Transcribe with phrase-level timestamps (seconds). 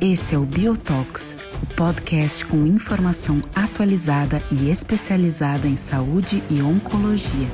[0.00, 7.48] Esse é o Biotox, o podcast com informação atualizada e especializada em saúde e oncologia.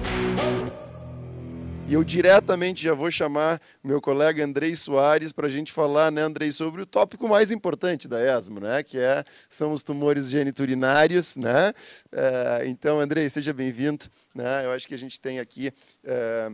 [1.91, 6.22] E eu diretamente já vou chamar meu colega Andrei Soares para a gente falar, né,
[6.22, 11.34] Andrei, sobre o tópico mais importante da ESMO, né, que é, são os tumores geniturinários,
[11.34, 11.75] né?
[12.12, 14.04] É, então, Andrei, seja bem-vindo.
[14.32, 14.66] Né?
[14.66, 15.72] Eu acho que a gente tem aqui
[16.04, 16.53] é,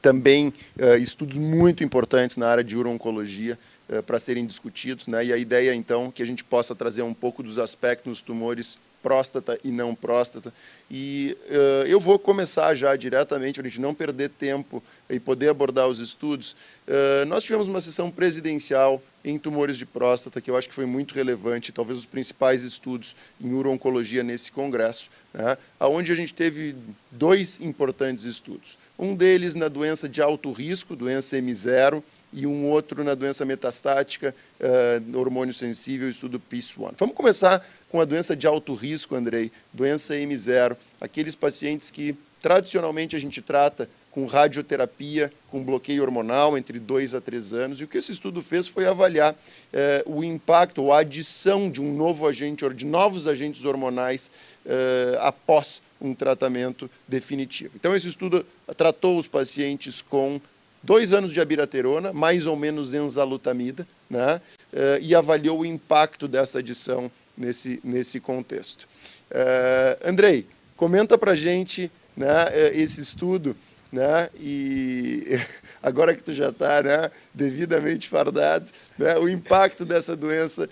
[0.00, 3.58] também é, estudos muito importantes na área de uro-oncologia
[4.06, 5.26] para serem discutidos, né?
[5.26, 8.78] E a ideia, então, que a gente possa trazer um pouco dos aspectos dos tumores
[9.06, 10.52] próstata e não próstata.
[10.90, 15.48] E uh, eu vou começar já diretamente, para a gente não perder tempo e poder
[15.48, 16.56] abordar os estudos.
[16.88, 20.86] Uh, nós tivemos uma sessão presidencial em tumores de próstata, que eu acho que foi
[20.86, 26.74] muito relevante, talvez os principais estudos em uro-oncologia nesse congresso, né, onde a gente teve
[27.12, 28.76] dois importantes estudos.
[28.98, 34.34] Um deles na doença de alto risco, doença M0, e um outro na doença metastática,
[34.60, 36.94] uh, hormônio sensível, estudo PIS-1.
[36.98, 43.16] Vamos começar com a doença de alto risco, Andrei, doença M0, aqueles pacientes que tradicionalmente
[43.16, 47.80] a gente trata com radioterapia, com bloqueio hormonal entre 2 a 3 anos.
[47.80, 49.36] E o que esse estudo fez foi avaliar
[49.70, 54.30] eh, o impacto ou a adição de um novo agente, de novos agentes hormonais
[54.64, 57.72] eh, após um tratamento definitivo.
[57.74, 58.44] Então, esse estudo
[58.76, 60.40] tratou os pacientes com
[60.82, 64.40] dois anos de abiraterona, mais ou menos enzalutamida, né?
[64.72, 68.86] Uh, e avaliou o impacto dessa adição nesse, nesse contexto.
[69.30, 73.54] Uh, Andrei, comenta para gente né, eh, esse estudo,
[73.92, 75.38] né, e
[75.82, 80.68] agora que tu já está né, devidamente fardado, né, o impacto dessa doença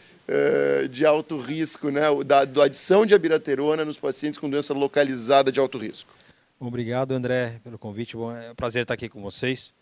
[0.91, 5.61] de alto risco, né, da, da adição de abiraterona nos pacientes com doença localizada de
[5.61, 6.13] alto risco.
[6.59, 8.17] Obrigado, André, pelo convite.
[8.17, 9.73] Bom, é um prazer estar aqui com vocês.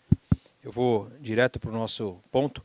[0.63, 2.61] Eu vou direto para o nosso ponto.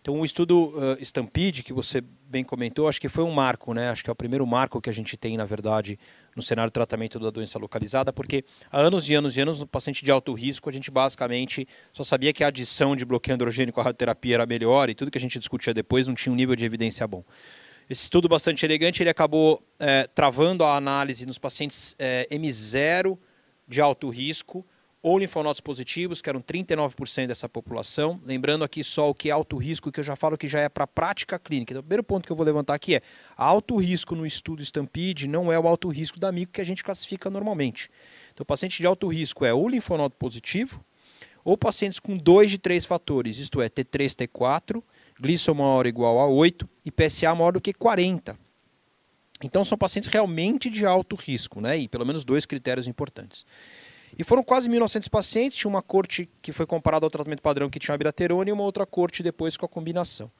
[0.00, 3.90] Então, o estudo uh, Stampede, que você bem comentou, acho que foi um marco, né?
[3.90, 5.98] Acho que é o primeiro marco que a gente tem, na verdade,
[6.36, 9.66] no cenário de tratamento da doença localizada, porque há anos e anos e anos, no
[9.66, 13.80] paciente de alto risco, a gente basicamente só sabia que a adição de bloqueio androgênico
[13.80, 16.54] à radioterapia era melhor e tudo que a gente discutia depois não tinha um nível
[16.54, 17.24] de evidência bom.
[17.88, 23.18] Esse estudo bastante elegante, ele acabou é, travando a análise nos pacientes é, M0
[23.66, 24.66] de alto risco,
[25.02, 28.20] ou linfonodos positivos, que eram 39% dessa população.
[28.24, 30.68] Lembrando aqui só o que é alto risco, que eu já falo que já é
[30.68, 31.72] para prática clínica.
[31.72, 33.02] Então, o primeiro ponto que eu vou levantar aqui é
[33.36, 36.82] alto risco no estudo Stampede não é o alto risco da mico que a gente
[36.82, 37.90] classifica normalmente.
[38.32, 40.84] Então, paciente de alto risco é o linfonodo positivo
[41.44, 44.82] ou pacientes com dois de três fatores, isto é, T3, T4,
[45.18, 48.36] glisson maior ou igual a 8 e PSA maior do que 40.
[49.42, 51.78] Então, são pacientes realmente de alto risco, né?
[51.78, 53.46] E pelo menos dois critérios importantes.
[54.16, 57.78] E foram quase 1.900 pacientes, tinha uma corte que foi comparada ao tratamento padrão que
[57.78, 60.30] tinha a biraterona e uma outra corte depois com a combinação.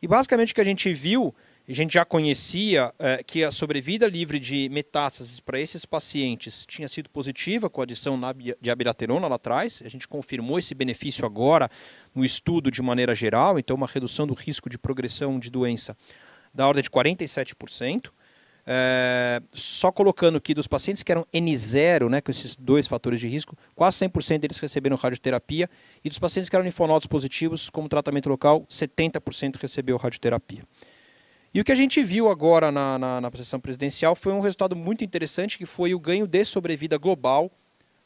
[0.00, 1.34] E basicamente o que a gente viu,
[1.68, 6.86] a gente já conhecia é, que a sobrevida livre de metástases para esses pacientes tinha
[6.86, 8.18] sido positiva com a adição
[8.60, 9.82] de abiraterona lá atrás.
[9.84, 11.68] A gente confirmou esse benefício agora
[12.14, 15.96] no estudo de maneira geral, então uma redução do risco de progressão de doença
[16.54, 18.10] da ordem de 47%.
[18.70, 23.26] É, só colocando que dos pacientes que eram N0, né, com esses dois fatores de
[23.26, 25.70] risco, quase 100% deles receberam radioterapia,
[26.04, 30.64] e dos pacientes que eram linfonodos positivos como tratamento local, 70% recebeu radioterapia.
[31.54, 34.76] E o que a gente viu agora na, na, na sessão presidencial foi um resultado
[34.76, 37.50] muito interessante, que foi o ganho de sobrevida global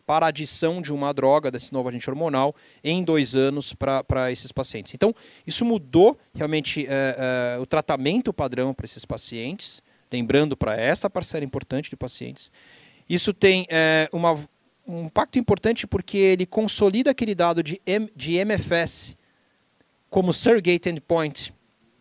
[0.07, 4.53] para a adição de uma droga desse novo agente hormonal em dois anos para esses
[4.53, 4.95] pacientes.
[4.95, 5.13] Então,
[5.45, 11.45] isso mudou realmente é, é, o tratamento padrão para esses pacientes, lembrando para essa parcela
[11.45, 12.51] importante de pacientes.
[13.09, 14.39] Isso tem é, uma,
[14.87, 19.17] um impacto importante porque ele consolida aquele dado de, M, de MFS
[20.11, 21.55] como surrogate endpoint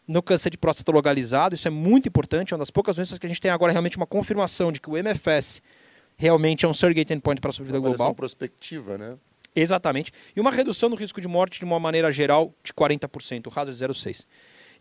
[0.08, 1.56] no câncer de próstata localizado.
[1.56, 3.98] Isso é muito importante, é uma das poucas doenças que a gente tem agora realmente
[3.98, 5.62] uma confirmação de que o MFS
[6.18, 8.14] realmente é um surrogate endpoint para a sobrevida global.
[8.14, 9.18] prospectiva, né?
[9.56, 10.12] Exatamente.
[10.36, 13.78] E uma redução do risco de morte de uma maneira geral de 40%, o hazard
[13.78, 14.26] 0,6.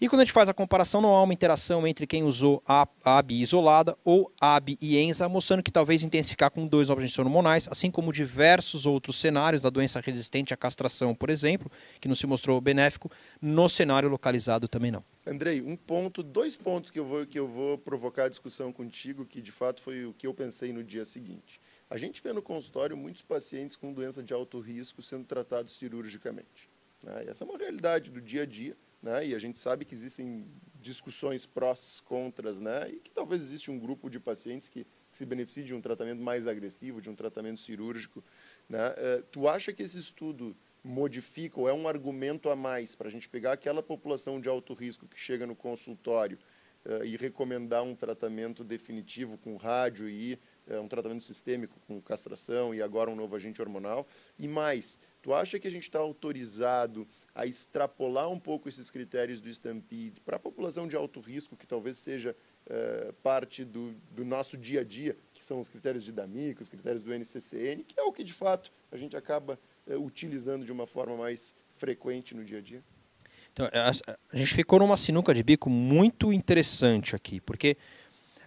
[0.01, 2.89] E quando a gente faz a comparação, não há uma interação entre quem usou a
[3.05, 7.91] AB isolada ou AB e ENZA, mostrando que talvez intensificar com dois agentes hormonais, assim
[7.91, 11.71] como diversos outros cenários da doença resistente à castração, por exemplo,
[12.01, 13.11] que não se mostrou benéfico,
[13.43, 15.05] no cenário localizado também não.
[15.27, 19.27] Andrei, um ponto, dois pontos que eu vou, que eu vou provocar a discussão contigo,
[19.27, 21.61] que de fato foi o que eu pensei no dia seguinte.
[21.91, 26.71] A gente vê no consultório muitos pacientes com doença de alto risco sendo tratados cirurgicamente.
[27.03, 27.27] Né?
[27.29, 29.27] Essa é uma realidade do dia a dia né?
[29.27, 30.47] e a gente sabe que existem
[30.81, 32.91] discussões prós, contras, né?
[32.91, 36.23] e que talvez existe um grupo de pacientes que que se beneficiem de um tratamento
[36.23, 38.23] mais agressivo, de um tratamento cirúrgico.
[38.69, 38.89] Né?
[38.91, 43.11] Uh, tu acha que esse estudo modifica ou é um argumento a mais para a
[43.11, 46.39] gente pegar aquela população de alto risco que chega no consultório
[46.87, 50.39] uh, e recomendar um tratamento definitivo com rádio e
[50.69, 54.07] uh, um tratamento sistêmico com castração e agora um novo agente hormonal?
[54.39, 59.41] E mais, tu acha que a gente está autorizado a extrapolar um pouco esses critérios
[59.41, 62.37] do Stampede para a população de alto risco, que talvez seja
[62.67, 66.69] uh, parte do, do nosso dia a dia, que são os critérios de DAMIC, os
[66.69, 69.59] critérios do NCCN, que é o que de fato a gente acaba
[69.99, 72.83] utilizando de uma forma mais frequente no dia a dia?
[73.53, 73.91] Então, a,
[74.33, 77.77] a gente ficou numa sinuca de bico muito interessante aqui, porque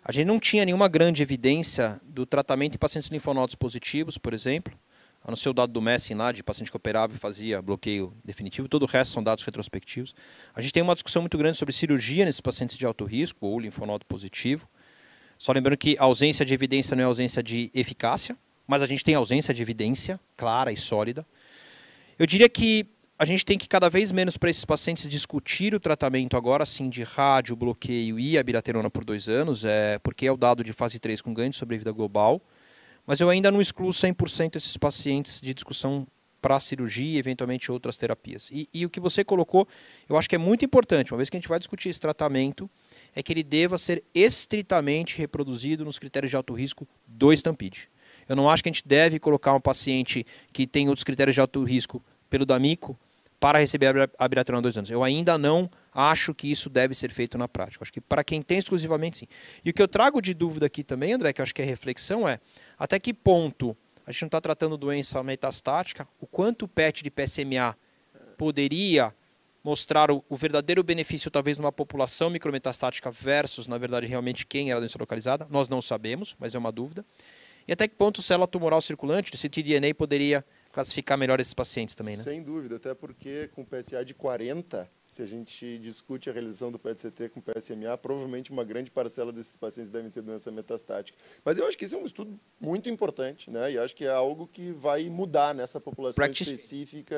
[0.06, 4.78] a gente não tinha nenhuma grande evidência do tratamento em pacientes linfonodos positivos, por exemplo,
[5.24, 8.14] a não ser o dado do Messing lá, de paciente que operava e fazia bloqueio
[8.26, 10.14] definitivo, todo o resto são dados retrospectivos.
[10.54, 13.58] A gente tem uma discussão muito grande sobre cirurgia nesses pacientes de alto risco ou
[13.58, 14.68] linfonodo positivo.
[15.38, 19.16] Só lembrando que ausência de evidência não é ausência de eficácia, mas a gente tem
[19.16, 21.26] ausência de evidência clara e sólida.
[22.20, 22.86] Eu diria que
[23.24, 26.90] a gente tem que cada vez menos para esses pacientes discutir o tratamento agora sim
[26.90, 31.00] de rádio, bloqueio e abiraterona por dois anos, é, porque é o dado de fase
[31.00, 32.42] 3 com ganho de sobrevida global.
[33.08, 36.06] Mas eu ainda não excluo 100% esses pacientes de discussão
[36.42, 38.50] para cirurgia e eventualmente outras terapias.
[38.52, 39.66] E, e, o que você colocou,
[40.10, 42.70] eu acho que é muito importante, uma vez que a gente vai discutir esse tratamento,
[43.16, 47.90] é que ele deva ser estritamente reproduzido nos critérios de alto risco do Stampede.
[48.28, 51.40] Eu não acho que a gente deve colocar um paciente que tem outros critérios de
[51.40, 53.00] alto risco pelo D'Amico
[53.44, 54.90] para receber a abiraterona dois anos.
[54.90, 57.84] Eu ainda não acho que isso deve ser feito na prática.
[57.84, 59.28] Acho que para quem tem exclusivamente sim.
[59.66, 61.66] E o que eu trago de dúvida aqui também, André, que eu acho que é
[61.66, 62.40] reflexão, é
[62.80, 63.76] até que ponto
[64.08, 67.78] a gente não está tratando doença metastática, o quanto o PET de PSMA
[68.38, 69.14] poderia
[69.62, 74.78] mostrar o, o, verdadeiro benefício, talvez, numa população micrometastática versus, na verdade, realmente quem era
[74.78, 75.46] a doença localizada.
[75.50, 77.06] Nós não sabemos, mas é uma dúvida.
[77.68, 82.18] E até que ponto célula tumoral circulante, esse tDNA, poderia classificar melhor esses pacientes também,
[82.18, 82.24] né?
[82.24, 86.80] Sem dúvida, até porque com PSA de 40, se a gente discute a realização do
[86.80, 91.16] PET-CT com PSMA, provavelmente uma grande parcela desses pacientes devem ter doença metastática.
[91.46, 93.74] Mas eu acho que esse é um estudo muito importante, né?
[93.74, 96.56] E acho que é algo que vai mudar nessa população Practice...
[96.56, 97.16] específica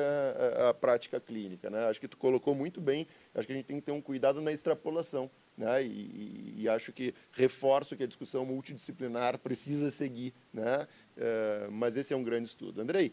[0.58, 1.86] a, a, prática clínica, né?
[1.86, 3.06] Acho que tu colocou muito bem.
[3.34, 5.82] Acho que a gente tem que ter um cuidado na extrapolação, né?
[5.82, 10.86] E, e, e acho que reforço que a discussão multidisciplinar precisa seguir, né?
[11.16, 12.82] Uh, mas esse é um grande estudo.
[12.82, 13.10] Andrei,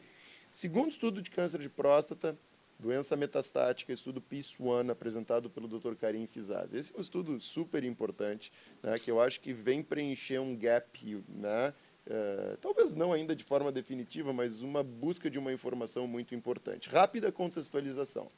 [0.53, 2.37] segundo estudo de câncer de próstata
[2.79, 5.95] Doença metastática, estudo PIS-1, apresentado pelo Dr.
[5.95, 6.73] Karim Fizaz.
[6.73, 8.51] Esse é um estudo super importante,
[8.81, 11.73] né, que eu acho que vem preencher um gap, né,
[12.07, 16.89] uh, talvez não ainda de forma definitiva, mas uma busca de uma informação muito importante.
[16.89, 18.29] Rápida contextualização.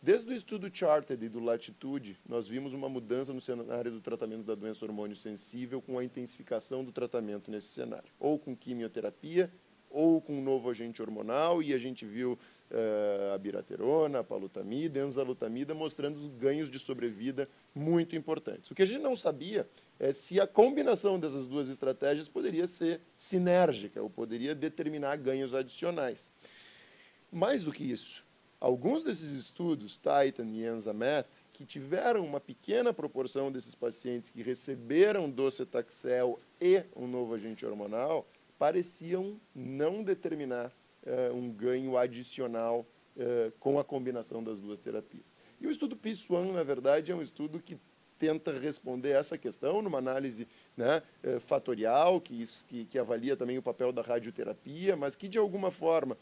[0.00, 4.44] Desde o estudo Charted e do Latitude, nós vimos uma mudança no cenário do tratamento
[4.44, 9.50] da doença hormônio sensível com a intensificação do tratamento nesse cenário, ou com quimioterapia,
[9.94, 15.00] ou com um novo agente hormonal, e a gente viu uh, a biraterona, a palutamida,
[15.00, 18.70] a enzalutamida, mostrando os ganhos de sobrevida muito importantes.
[18.72, 19.68] O que a gente não sabia
[20.00, 26.28] é se a combinação dessas duas estratégias poderia ser sinérgica, ou poderia determinar ganhos adicionais.
[27.30, 28.24] Mais do que isso,
[28.60, 35.30] alguns desses estudos, Titan e Enzamet, que tiveram uma pequena proporção desses pacientes que receberam
[35.30, 38.26] docetaxel e um novo agente hormonal,
[38.64, 45.36] pareciam não determinar uh, um ganho adicional uh, com a combinação das duas terapias.
[45.60, 47.76] E o estudo PIS-1, na verdade, é um estudo que
[48.18, 53.58] tenta responder essa questão numa análise né, uh, fatorial, que, isso, que, que, avalia também
[53.58, 56.16] o papel da radioterapia, mas que, de alguma forma,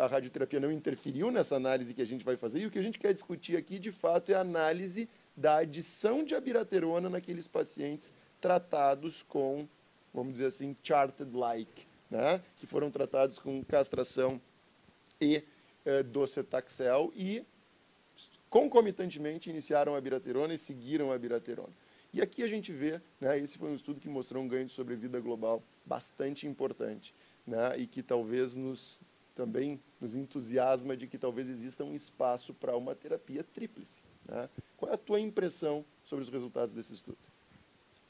[0.00, 2.60] a radioterapia não interferiu nessa análise que a gente vai fazer.
[2.60, 6.24] E o que a gente quer discutir aqui, de fato, é a análise da adição
[6.24, 9.68] de abiraterona naqueles pacientes tratados com
[10.14, 12.40] vamos dizer assim, charted-like, né?
[12.56, 14.40] que foram tratados com castração
[15.20, 15.42] e
[15.84, 17.44] eh, docetaxel e
[18.48, 21.72] concomitantemente iniciaram a biraterona e seguiram a biraterona.
[22.12, 24.72] E aqui a gente vê, né, esse foi um estudo que mostrou um ganho de
[24.72, 27.12] sobrevida global bastante importante,
[27.44, 29.00] né, e que talvez nos
[29.34, 34.00] também nos entusiasma de que talvez exista um espaço para uma terapia tríplice.
[34.28, 34.48] Né?
[34.76, 37.18] Qual é a tua impressão sobre os resultados desse estudo?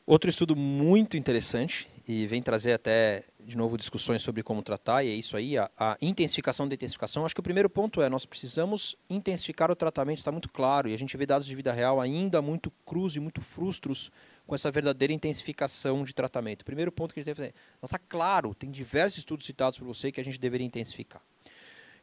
[0.06, 5.08] Outro estudo muito interessante e vem trazer até de novo discussões sobre como tratar, e
[5.08, 7.24] é isso aí, a, a intensificação da intensificação.
[7.24, 10.94] Acho que o primeiro ponto é nós precisamos intensificar o tratamento, está muito claro, e
[10.94, 14.10] a gente vê dados de vida real ainda muito crus e muito frustros
[14.46, 16.64] com essa verdadeira intensificação de tratamento.
[16.64, 20.12] Primeiro ponto que a gente deve fazer, está claro, tem diversos estudos citados por você
[20.12, 21.22] que a gente deveria intensificar.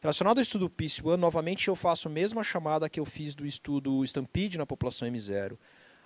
[0.02, 4.04] Relacionado ao estudo PIS-1, novamente eu faço a mesma chamada que eu fiz do estudo
[4.04, 5.56] Stampede na população M0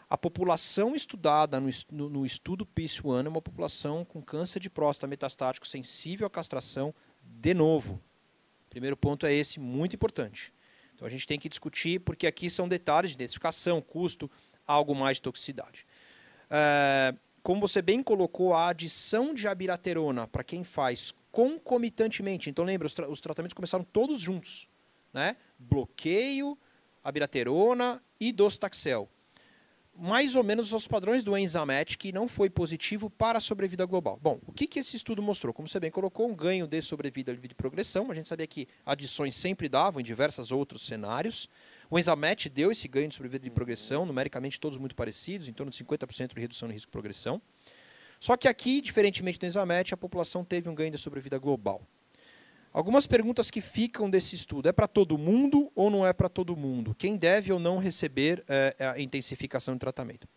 [0.08, 6.28] A população estudada no, estudo PIS-1 é uma população com câncer de próstata metastático sensível
[6.28, 6.94] à castração
[7.24, 8.00] de novo.
[8.70, 10.54] Primeiro ponto é esse, muito importante.
[10.94, 14.30] Então a gente tem que discutir, porque aqui são detalhes de identificação, custo,
[14.68, 15.88] algo mais de toxicidade.
[16.52, 22.50] É, como você bem colocou, a adição de abiraterona para quem faz concomitantemente.
[22.50, 24.70] Então lembra, os, tra os, tratamentos começaram todos juntos.
[25.12, 25.36] Né?
[25.58, 26.58] Bloqueio,
[27.04, 29.10] abiraterona e docetaxel
[29.98, 34.20] mais ou menos os padrões do Enzamet, que não foi positivo para a sobrevida global.
[34.22, 35.54] Bom, o que, que esse estudo mostrou?
[35.54, 38.12] Como você bem colocou, um ganho de sobrevida de progressão.
[38.12, 41.50] A gente sabia que adições sempre davam em diversos outros cenários.
[41.90, 45.72] O Enzamet deu esse ganho de sobrevida de progressão, numericamente todos muito parecidos, em torno
[45.72, 47.42] de 50% de redução de risco de progressão.
[48.20, 51.82] Só que aqui, diferentemente do Enzamet, a população teve um ganho de sobrevida global.
[52.76, 56.58] Algumas perguntas que ficam desse estudo: é para todo mundo ou não é para todo
[56.58, 56.94] mundo?
[56.94, 60.28] Quem deve ou não receber é, a intensificação de tratamento?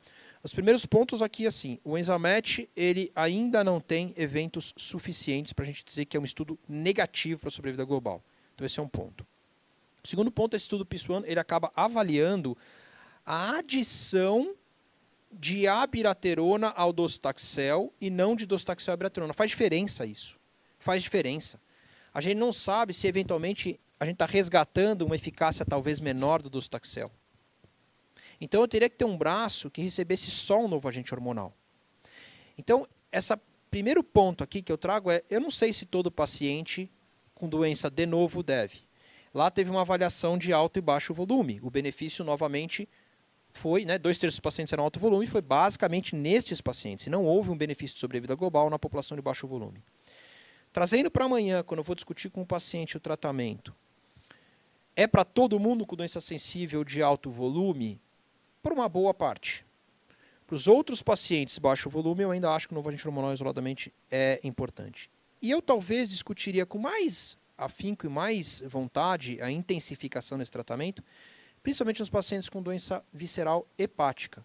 [0.41, 5.67] Os primeiros pontos aqui, assim, o Enzamet ele ainda não tem eventos suficientes para a
[5.67, 8.23] gente dizer que é um estudo negativo para a sobrevida global.
[8.55, 9.27] Então esse é um ponto.
[10.05, 12.57] O segundo ponto, esse estudo PIS-1, ele acaba avaliando
[13.27, 14.55] a adição
[15.33, 19.35] de abiraterona ao docetaxel e não de docetaxel abiraterona.
[19.35, 20.39] Faz diferença isso.
[20.79, 21.59] Faz diferença
[22.19, 26.51] a gente não sabe se eventualmente a gente está resgatando uma eficácia talvez menor do
[26.51, 27.13] docetaxel.
[28.41, 31.55] Então eu teria que ter um braço que recebesse só um novo agente hormonal.
[32.59, 33.33] Então, esse
[33.71, 36.91] primeiro ponto aqui que eu trago é, eu não sei se todo paciente
[37.37, 38.81] com doença de novo deve.
[39.33, 41.61] Lá teve uma avaliação de alto e baixo volume.
[41.63, 42.89] O benefício, novamente,
[43.53, 47.07] foi, né, dois terços dos pacientes eram alto volume, foi basicamente nestes pacientes.
[47.07, 49.81] Não houve um benefício de sobrevida global na população de baixo volume.
[50.73, 53.75] Trazendo para amanhã, quando eu vou discutir com o paciente o tratamento,
[54.95, 58.01] é para todo mundo com doença sensível de alto volume?
[58.63, 59.65] Por uma boa parte.
[60.47, 63.33] Para os outros pacientes de baixo volume, eu ainda acho que o novo agente hormonal
[63.33, 65.11] isoladamente é importante.
[65.41, 71.03] E eu talvez discutiria com mais afinco e mais vontade a intensificação desse tratamento,
[71.63, 74.45] principalmente nos pacientes com doença visceral hepática.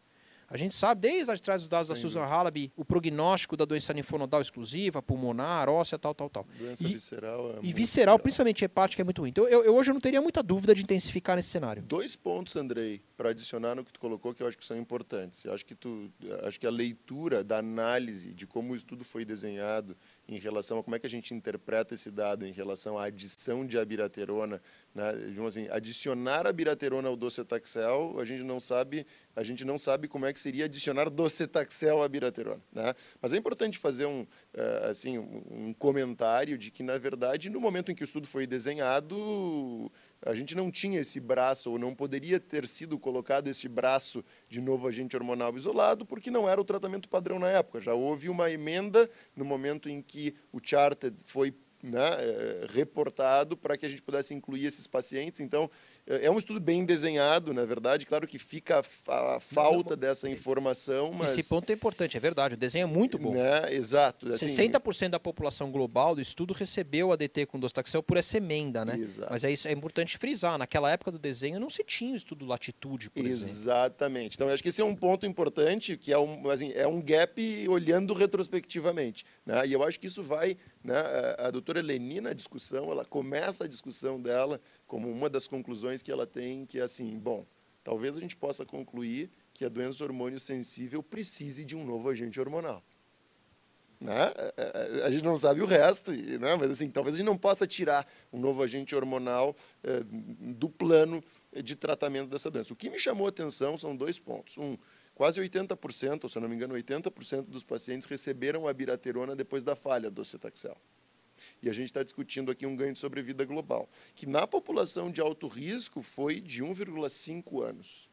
[0.54, 3.58] A gente sabe, desde lá de trás dos dados Sim, da Susan Halaby, o prognóstico
[3.58, 6.46] da doença linfonodal exclusiva, pulmonar, óssea, tal, tal, tal.
[6.60, 9.32] Doença e, visceral é E visceral, principalmente hepática, é muito ruim.
[9.32, 11.82] Então, eu, eu, hoje eu não teria muita dúvida de intensificar nesse cenário.
[11.82, 15.44] Dois pontos, Andrei, para adicionar no que tu colocou, que eu acho que são importantes.
[15.44, 16.12] Eu acho que, tu,
[16.44, 20.84] acho que a leitura da análise de como o estudo foi desenhado em relação a
[20.84, 24.62] como é que a gente interpreta esse dado em relação à adição de abiraterona,
[24.96, 25.12] né?
[25.46, 30.32] assim, adicionar abiraterona ao docetaxel, a gente não sabe, a gente não sabe como é
[30.32, 32.94] que seria adicionar docetaxel à abiraterona, né?
[33.22, 37.92] Mas é importante fazer um, eh, assim, um comentário de que na verdade, no momento
[37.92, 39.92] em que o estudo foi desenhado,
[40.26, 44.62] a gente não tinha esse braço, ou não poderia ter sido colocado esse braço de
[44.62, 47.82] novo agente hormonal isolado, porque não era o tratamento padrão na época.
[47.82, 51.54] Já houve uma emenda no momento em que o Charted foi
[51.84, 55.42] né, eh, reportado para que a gente pudesse incluir esses pacientes.
[55.42, 55.70] Então,
[56.06, 58.06] é, é um estudo bem desenhado, na verdade.
[58.06, 61.32] Claro que fica a, a falta dessa informação, mas...
[61.32, 62.56] Esse ponto é importante, é verdade.
[62.56, 63.34] O desenho é muito bom.
[63.34, 63.74] Né?
[63.74, 64.32] Exato.
[64.34, 68.98] Assim, 60% da população global do estudo recebeu ADT com docetaxel por essa emenda, né?
[68.98, 69.32] Exato.
[69.32, 70.58] Mas é, isso, é importante frisar.
[70.58, 73.44] Naquela época do desenho não se tinha o estudo latitude, por Exatamente.
[73.44, 73.62] exemplo.
[73.64, 74.36] Exatamente.
[74.36, 77.68] Então, acho que esse é um ponto importante, que é um, assim, é um gap
[77.70, 79.26] olhando retrospectivamente.
[79.46, 79.68] Né?
[79.68, 80.58] E eu acho que isso vai...
[80.84, 80.98] Né?
[81.38, 86.02] A, a doutora Eleni, na discussão, ela começa a discussão dela como uma das conclusões
[86.02, 87.46] que ela tem, que é assim, bom,
[87.84, 92.40] talvez a gente possa concluir que a doença hormônio sensível precise de um novo agente
[92.40, 92.84] hormonal.
[94.04, 94.34] Né?
[94.36, 96.56] É, é, a gente não sabe o resto, né?
[96.58, 101.24] mas assim, talvez a gente não possa tirar um novo agente hormonal é, do plano
[101.64, 102.74] de tratamento dessa doença.
[102.74, 104.58] O que me chamou a atenção são dois pontos.
[104.58, 104.78] Um,
[105.16, 109.76] quase 80%, ou se não me engano, 80% dos pacientes receberam a biraterona depois da
[109.76, 110.78] falha do cetaxel.
[111.62, 115.22] E a gente está discutindo aqui um ganho de sobrevida global, que na população de
[115.22, 118.10] alto risco foi de 1,5 anos.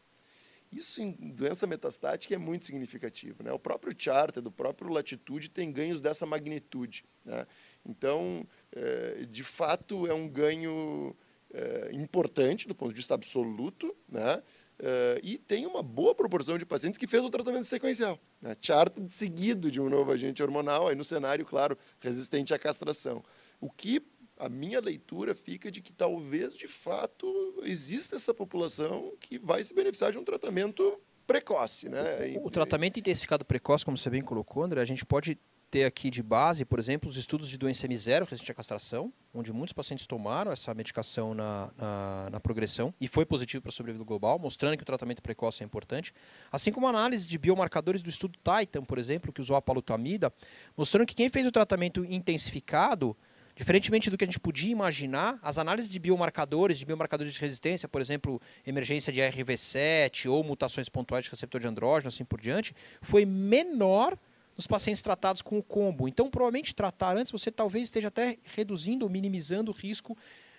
[0.72, 3.42] Isso em doença metastática é muito significativo.
[3.42, 3.52] Né?
[3.52, 7.04] O próprio Charter, do próprio Latitude, tem ganhos dessa magnitude.
[7.24, 7.44] Né?
[7.84, 11.16] Então, é, de fato, é um ganho
[11.52, 14.40] é, importante do ponto de vista absoluto, né?
[14.82, 18.18] É, e tem uma boa proporção de pacientes que fez o tratamento sequencial.
[18.40, 18.56] Né?
[18.60, 23.22] Charter seguido de um novo agente hormonal, aí no cenário, claro, resistente à castração.
[23.60, 24.02] O que
[24.38, 29.74] a minha leitura fica de que talvez, de fato, exista essa população que vai se
[29.74, 31.90] beneficiar de um tratamento precoce.
[31.90, 32.38] Né?
[32.38, 35.38] O, o tratamento intensificado precoce, como você bem colocou, André, a gente pode
[35.70, 39.52] ter aqui de base, por exemplo, os estudos de doença M0 resistente à castração, onde
[39.52, 44.04] muitos pacientes tomaram essa medicação na, na, na progressão e foi positivo para a sobrevida
[44.04, 46.12] global, mostrando que o tratamento precoce é importante.
[46.50, 50.32] Assim como a análise de biomarcadores do estudo Titan, por exemplo, que usou a palutamida,
[50.76, 53.16] mostrando que quem fez o tratamento intensificado
[53.60, 57.86] Diferentemente do que a gente podia imaginar, as análises de biomarcadores, de biomarcadores de resistência,
[57.86, 62.74] por exemplo, emergência de RV7 ou mutações pontuais de receptor de andrógeno, assim por diante,
[63.02, 64.16] foi menor
[64.60, 66.06] nos pacientes tratados com o combo.
[66.06, 70.16] Então, provavelmente tratar antes, você talvez esteja até reduzindo ou minimizando o risco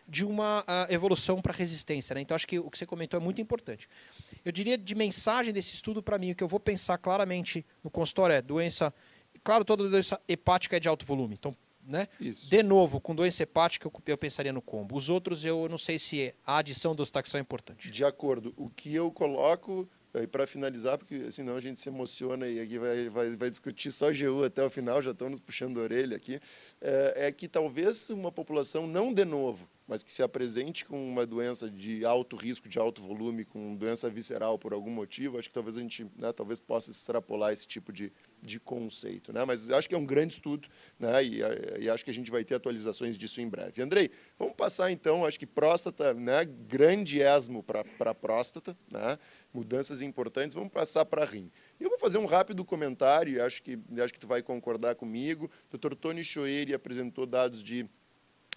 [0.07, 2.15] de uma uh, evolução para resistência.
[2.15, 2.21] Né?
[2.21, 3.87] Então, acho que o que você comentou é muito importante.
[4.43, 7.91] Eu diria de mensagem desse estudo para mim, o que eu vou pensar claramente no
[7.91, 8.91] consultório é doença.
[9.43, 11.35] Claro, toda doença hepática é de alto volume.
[11.35, 11.53] Então,
[11.85, 12.07] né?
[12.19, 12.49] Isso.
[12.49, 14.97] De novo, com doença hepática, eu, eu pensaria no combo.
[14.97, 17.91] Os outros, eu não sei se a adição dos taxão é importante.
[17.91, 18.51] De acordo.
[18.57, 22.77] O que eu coloco, e para finalizar, porque senão a gente se emociona e aqui
[22.77, 26.17] vai, vai, vai discutir só GU até o final, já estão nos puxando a orelha
[26.17, 26.39] aqui,
[26.81, 31.25] é, é que talvez uma população não de novo, mas que se apresente com uma
[31.25, 35.53] doença de alto risco, de alto volume, com doença visceral por algum motivo, acho que
[35.53, 38.11] talvez a gente né, talvez possa extrapolar esse tipo de,
[38.41, 39.33] de conceito.
[39.33, 39.43] Né?
[39.43, 40.67] Mas acho que é um grande estudo
[40.99, 41.23] né?
[41.23, 41.41] e,
[41.81, 43.81] e acho que a gente vai ter atualizações disso em breve.
[43.81, 46.45] Andrei, vamos passar então, acho que próstata, né?
[46.45, 49.17] grande esmo para próstata, né?
[49.53, 51.51] mudanças importantes, vamos passar para rim.
[51.79, 55.51] Eu vou fazer um rápido comentário, acho que, acho que tu vai concordar comigo.
[55.71, 55.95] O Dr.
[55.95, 57.85] Tony Choeri apresentou dados de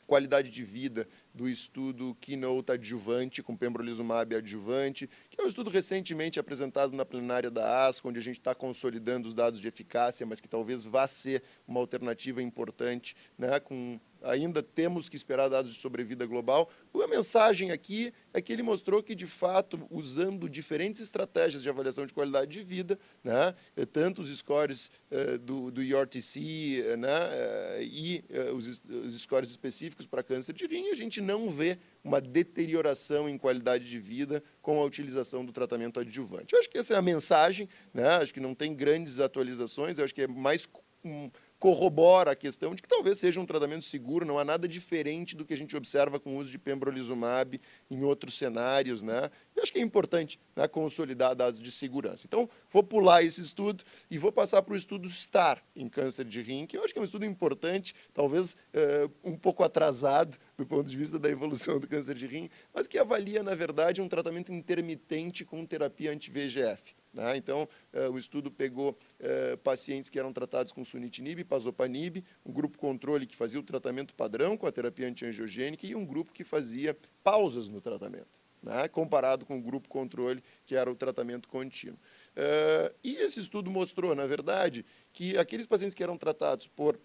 [0.06, 6.38] qualidade de vida do estudo Keynote adjuvante com pembrolizumab adjuvante, que é um estudo recentemente
[6.38, 10.40] apresentado na plenária da ASCO, onde a gente está consolidando os dados de eficácia, mas
[10.40, 15.80] que talvez vá ser uma alternativa importante, né, com ainda temos que esperar dados de
[15.80, 16.70] sobrevida global.
[16.94, 22.06] A mensagem aqui é que ele mostrou que, de fato, usando diferentes estratégias de avaliação
[22.06, 27.10] de qualidade de vida, né, eh, tanto os scores uh, do, do IORTC uh, né,
[27.82, 33.28] e os, os scores específicos para câncer de rim, a gente não vê uma deterioração
[33.28, 36.54] em qualidade de vida com a utilização do tratamento adjuvante.
[36.54, 38.08] Eu acho que essa é a mensagem, né?
[38.16, 40.68] acho que não tem grandes atualizações, eu acho que é mais
[41.04, 45.34] um, corrobora a questão de que talvez seja um tratamento seguro, não há nada diferente
[45.34, 49.30] do que a gente observa com o uso de pembrolizumab em outros cenários, né?
[49.56, 52.26] E acho que é importante né, consolidar dados de segurança.
[52.26, 56.42] Então, vou pular esse estudo e vou passar para o estudo STAR em câncer de
[56.42, 60.66] rim, que eu acho que é um estudo importante, talvez uh, um pouco atrasado do
[60.66, 64.08] ponto de vista da evolução do câncer de rim, mas que avalia, na verdade, um
[64.08, 66.94] tratamento intermitente com terapia anti-VEGF.
[67.14, 67.36] Né?
[67.36, 72.52] Então, uh, o estudo pegou uh, pacientes que eram tratados com sunitinib e pazopanib, um
[72.52, 76.42] grupo controle que fazia o tratamento padrão com a terapia antiangiogênica e um grupo que
[76.42, 78.88] fazia pausas no tratamento, né?
[78.88, 81.98] comparado com o grupo controle, que era o tratamento contínuo.
[82.36, 86.98] Uh, e esse estudo mostrou, na verdade, que aqueles pacientes que eram tratados por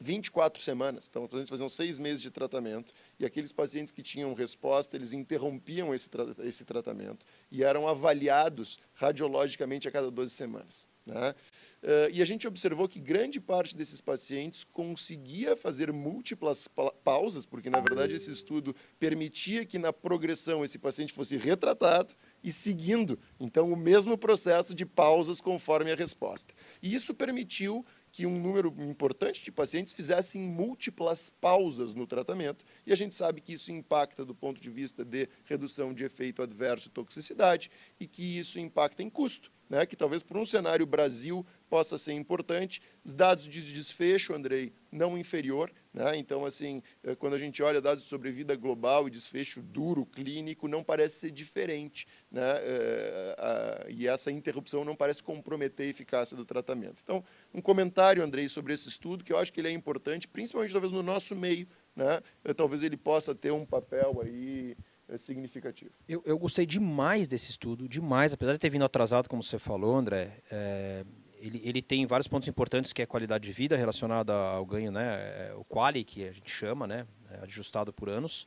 [0.00, 1.06] 24 semanas.
[1.08, 5.12] Então, os pacientes faziam seis meses de tratamento e aqueles pacientes que tinham resposta, eles
[5.12, 10.88] interrompiam esse, tra esse tratamento e eram avaliados radiologicamente a cada 12 semanas.
[11.04, 11.34] Né?
[11.82, 17.46] Uh, e a gente observou que grande parte desses pacientes conseguia fazer múltiplas pa pausas,
[17.46, 23.18] porque, na verdade, esse estudo permitia que na progressão esse paciente fosse retratado e seguindo,
[23.38, 26.54] então, o mesmo processo de pausas conforme a resposta.
[26.82, 32.92] E isso permitiu que um número importante de pacientes fizessem múltiplas pausas no tratamento, e
[32.92, 36.88] a gente sabe que isso impacta do ponto de vista de redução de efeito adverso
[36.88, 39.86] e toxicidade, e que isso impacta em custo, né?
[39.86, 42.82] que talvez por um cenário Brasil possa ser importante.
[43.04, 45.72] Os dados de desfecho, Andrei, não inferior.
[45.94, 46.16] Né?
[46.16, 50.66] Então, assim, eh, quando a gente olha dados de sobrevida global e desfecho duro, clínico,
[50.66, 52.06] não parece ser diferente.
[52.30, 52.42] Né?
[52.42, 57.00] Eh, e essa interrupção não parece comprometer a eficácia do tratamento.
[57.02, 60.72] Então, um comentário, Andrei, sobre esse estudo, que eu acho que ele é importante, principalmente
[60.72, 61.68] talvez no nosso meio.
[61.94, 62.20] Né?
[62.44, 64.76] Eh, talvez ele possa ter um papel aí
[65.18, 65.90] significativo.
[66.08, 69.96] Eu, eu gostei demais desse estudo, demais, apesar de ter vindo atrasado, como você falou,
[69.96, 70.38] André.
[70.50, 71.04] É,
[71.40, 74.92] ele, ele tem vários pontos importantes que é a qualidade de vida relacionada ao ganho,
[74.92, 78.46] né, é, o quali que a gente chama, né, é ajustado por anos,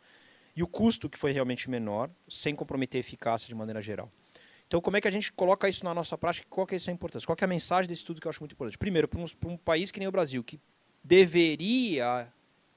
[0.56, 4.12] e o custo que foi realmente menor, sem comprometer a eficácia de maneira geral.
[4.68, 6.48] Então, como é que a gente coloca isso na nossa prática?
[6.50, 7.26] Qual que é essa importância?
[7.26, 8.78] Qual que é a mensagem desse estudo que eu acho muito importante?
[8.78, 10.60] Primeiro, para um, um, país que nem o Brasil, que
[11.04, 12.28] deveria,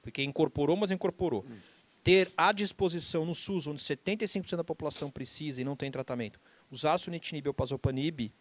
[0.01, 1.57] porque incorporou, mas incorporou, hum.
[2.03, 6.39] ter à disposição no SUS, onde 75% da população precisa e não tem tratamento,
[6.71, 8.31] usar sunitinib ou pazopanib,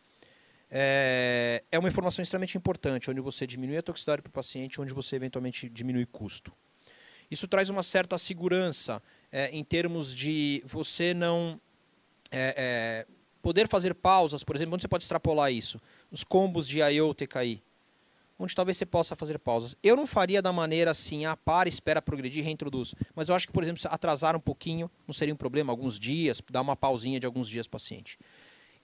[0.71, 4.93] é, é uma informação extremamente importante, onde você diminui a toxicidade para o paciente, onde
[4.93, 6.53] você eventualmente diminui custo.
[7.31, 9.03] Isso traz uma certa segurança
[9.33, 11.61] é, em termos de você não
[12.31, 15.81] é, é poder fazer pausas, por exemplo, onde você pode extrapolar isso?
[16.11, 17.63] Os combos de IO TKI.
[18.39, 19.77] onde talvez você possa fazer pausas.
[19.83, 22.95] Eu não faria da maneira assim, ah, para, espera progredir, reintroduz.
[23.15, 25.99] Mas eu acho que, por exemplo, se atrasar um pouquinho, não seria um problema, alguns
[25.99, 28.19] dias, dar uma pausinha de alguns dias paciente.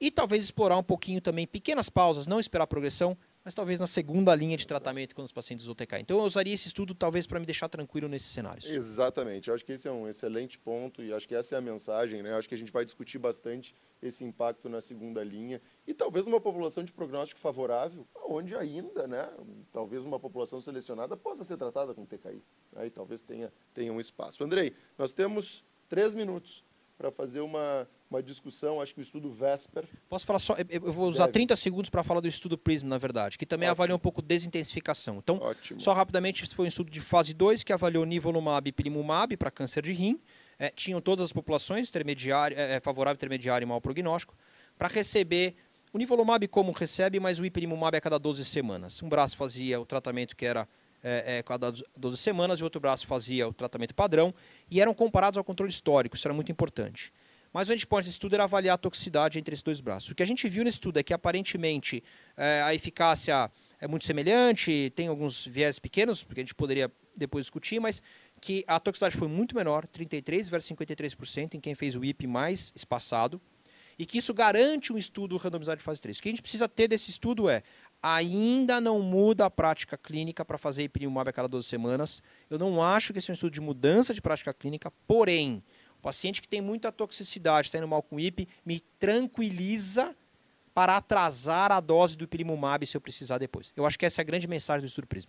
[0.02, 4.34] E talvez explorar um pouquinho também pequenas pausas, não esperar progressão, mas talvez na segunda
[4.34, 6.00] linha de tratamento quando os pacientes OTK.
[6.00, 8.68] Então eu usaria esse estudo talvez para me deixar tranquilo nesses cenários.
[8.68, 9.46] Exatamente.
[9.46, 12.20] Eu acho que esse é um excelente ponto e acho que essa é a mensagem,
[12.20, 12.32] né?
[12.32, 16.26] Eu acho que a gente vai discutir bastante esse impacto na segunda linha e talvez
[16.26, 19.30] uma população de prognóstico favorável, onde ainda, né,
[19.72, 22.42] talvez uma população selecionada possa ser tratada com TKI.
[22.74, 22.90] Aí né?
[22.90, 24.42] talvez tenha tenha um espaço.
[24.42, 26.64] Andrei, nós temos três minutos
[26.96, 29.84] para fazer uma, uma discussão, acho que o estudo Vesper.
[30.08, 30.54] Posso falar só?
[30.68, 31.32] Eu vou usar Deve.
[31.32, 33.82] 30 segundos para falar do estudo PRISM, na verdade, que também Ótimo.
[33.82, 35.18] avalia um pouco desintensificação.
[35.18, 35.80] Então, Ótimo.
[35.80, 39.50] só rapidamente, esse foi um estudo de fase 2 que avaliou nivolumab e pilimumab para
[39.50, 40.20] câncer de rim.
[40.58, 44.36] É, tinham todas as populações, intermediário, é, é, favorável, intermediário e mau prognóstico,
[44.78, 45.56] para receber
[45.92, 49.02] o nivolumab como recebe, mas o ipilimumab a cada 12 semanas.
[49.02, 50.68] Um braço fazia o tratamento que era
[51.02, 54.34] é, é, cada 12 semanas e o outro braço fazia o tratamento padrão
[54.70, 57.12] e eram comparados ao controle histórico, isso era muito importante.
[57.52, 60.10] Mas o endpoint desse estudo era avaliar a toxicidade entre esses dois braços.
[60.10, 62.02] O que a gente viu nesse estudo é que aparentemente
[62.34, 67.44] é, a eficácia é muito semelhante, tem alguns viés pequenos, porque a gente poderia depois
[67.44, 68.02] discutir, mas
[68.40, 72.72] que a toxicidade foi muito menor, 33 versus 53% em quem fez o IP mais
[72.74, 73.40] espaçado,
[73.98, 76.18] e que isso garante um estudo randomizado de fase 3.
[76.18, 77.62] O que a gente precisa ter desse estudo é
[78.02, 82.22] ainda não muda a prática clínica para fazer ipilimumab a cada 12 semanas.
[82.50, 85.62] Eu não acho que esse é um estudo de mudança de prática clínica, porém,
[85.98, 90.16] o paciente que tem muita toxicidade, está indo mal com IP, me tranquiliza
[90.74, 93.72] para atrasar a dose do ipilimumab se eu precisar depois.
[93.76, 95.28] Eu acho que essa é a grande mensagem do estudo PRISM.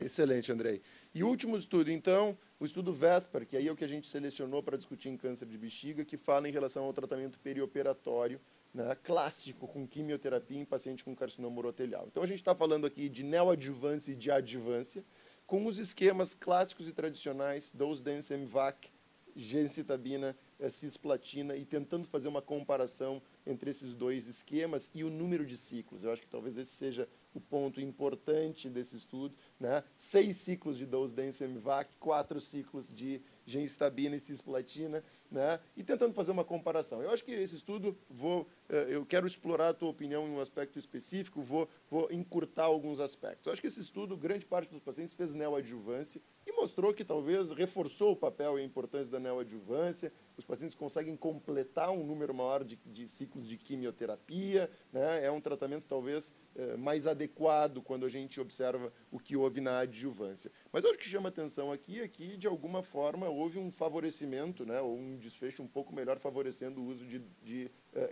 [0.00, 0.80] Excelente, Andrei.
[1.14, 4.62] E último estudo, então, o estudo VESPER, que aí é o que a gente selecionou
[4.62, 8.40] para discutir em câncer de bexiga, que fala em relação ao tratamento perioperatório
[8.74, 12.06] né, clássico com quimioterapia em paciente com carcinoma urotelial.
[12.10, 15.04] Então a gente está falando aqui de neoadjuvância e de adjuvância,
[15.46, 18.90] com os esquemas clássicos e tradicionais, dose MVAC,
[19.36, 25.44] gencitabina, eh, cisplatina, e tentando fazer uma comparação entre esses dois esquemas e o número
[25.44, 26.04] de ciclos.
[26.04, 29.34] Eu acho que talvez esse seja o ponto importante desse estudo.
[29.58, 29.82] Né?
[29.96, 35.58] Seis ciclos de dose MVAC, quatro ciclos de gencitabina e cisplatina, né?
[35.76, 37.02] e tentando fazer uma comparação.
[37.02, 40.78] Eu acho que esse estudo, vou, eu quero explorar a tua opinião em um aspecto
[40.78, 43.46] específico, vou, vou encurtar alguns aspectos.
[43.46, 47.50] Eu acho que esse estudo, grande parte dos pacientes fez neoadjuvância e mostrou que talvez
[47.50, 52.64] reforçou o papel e a importância da neoadjuvância, os pacientes conseguem completar um número maior
[52.64, 55.24] de, de ciclos de quimioterapia, né?
[55.24, 59.80] é um tratamento talvez eh, mais adequado quando a gente observa o que houve na
[59.80, 60.50] adjuvância.
[60.72, 64.80] Mas o que chama atenção aqui é que, de alguma forma, houve um favorecimento, né?
[64.80, 67.70] ou um desfecho um pouco melhor favorecendo o uso de, de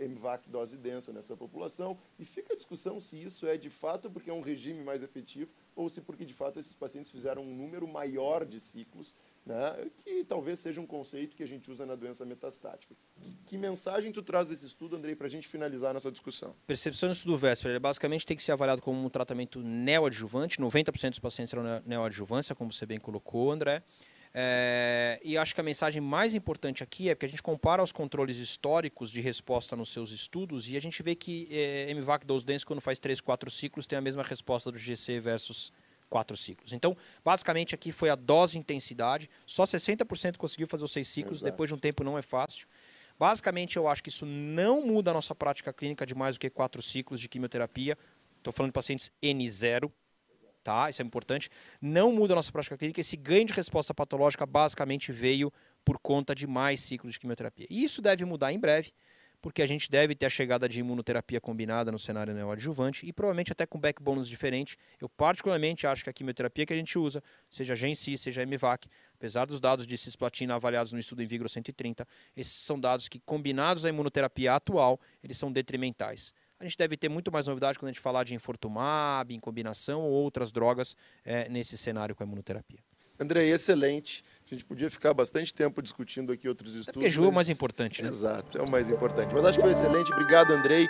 [0.08, 4.30] MVAC dose densa nessa população, e fica a discussão se isso é de fato porque
[4.30, 7.86] é um regime mais efetivo ou se porque de fato esses pacientes fizeram um número
[7.88, 9.14] maior de ciclos
[9.44, 12.94] né, que talvez seja um conceito que a gente usa na doença metastática.
[13.20, 16.54] Que, que mensagem tu traz desse estudo, Andrei, para a gente finalizar a nossa discussão?
[16.66, 21.10] Percepção do estudo véspera, ele basicamente tem que ser avaliado como um tratamento neoadjuvante, 90%
[21.10, 23.82] dos pacientes eram neoadjuvância, como você bem colocou, André.
[24.34, 27.92] É, e acho que a mensagem mais importante aqui é que a gente compara os
[27.92, 32.44] controles históricos de resposta nos seus estudos e a gente vê que é, MVAC dose
[32.44, 35.70] dense, quando faz 3, 4 ciclos, tem a mesma resposta do GC versus
[36.08, 36.74] quatro ciclos.
[36.74, 41.50] Então, basicamente aqui foi a dose intensidade, só 60% conseguiu fazer os seis ciclos, Exato.
[41.50, 42.66] depois de um tempo não é fácil.
[43.18, 46.50] Basicamente, eu acho que isso não muda a nossa prática clínica de mais do que
[46.50, 47.96] quatro ciclos de quimioterapia.
[48.38, 49.90] Estou falando de pacientes N0,
[50.62, 50.88] tá?
[50.88, 51.50] Isso é importante.
[51.80, 53.00] Não muda a nossa prática clínica.
[53.00, 55.52] Esse ganho de resposta patológica basicamente veio
[55.84, 57.66] por conta de mais ciclos de quimioterapia.
[57.68, 58.92] E isso deve mudar em breve
[59.42, 63.50] porque a gente deve ter a chegada de imunoterapia combinada no cenário neoadjuvante e provavelmente
[63.50, 64.76] até com backbones diferentes.
[65.00, 67.20] Eu particularmente acho que a quimioterapia que a gente usa,
[67.50, 72.06] seja GenC, seja MVAC, apesar dos dados de cisplatina avaliados no estudo em Vigro 130,
[72.36, 76.32] esses são dados que combinados à imunoterapia atual, eles são detrimentais.
[76.62, 80.02] A gente deve ter muito mais novidade quando a gente falar de infortumab, em combinação
[80.02, 82.78] ou outras drogas é, nesse cenário com a imunoterapia.
[83.18, 84.22] André, excelente.
[84.46, 86.88] A gente podia ficar bastante tempo discutindo aqui outros estudos.
[86.90, 88.08] É porque Ju é o mais importante, né?
[88.08, 89.34] Exato, é o mais importante.
[89.34, 90.12] Mas acho que foi excelente.
[90.12, 90.86] Obrigado, Andrei.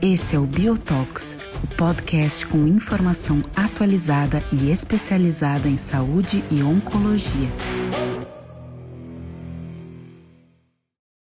[0.00, 7.50] Esse é o Biotox, o podcast com informação atualizada e especializada em saúde e oncologia.